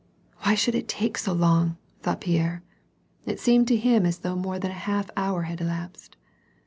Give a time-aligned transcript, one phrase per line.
[0.39, 2.63] "Why should it take so long?" thought Pierre.
[3.27, 6.17] It seemed to him as though more than a half hour had elapsed.